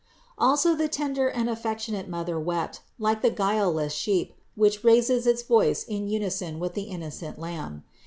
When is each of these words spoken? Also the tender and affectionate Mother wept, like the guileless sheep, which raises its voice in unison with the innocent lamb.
Also 0.39 0.73
the 0.75 0.87
tender 0.87 1.27
and 1.27 1.47
affectionate 1.47 2.07
Mother 2.09 2.39
wept, 2.39 2.81
like 2.97 3.21
the 3.21 3.29
guileless 3.29 3.93
sheep, 3.93 4.33
which 4.55 4.83
raises 4.83 5.27
its 5.27 5.43
voice 5.43 5.83
in 5.83 6.07
unison 6.09 6.57
with 6.59 6.73
the 6.73 6.89
innocent 6.89 7.37
lamb. 7.37 7.83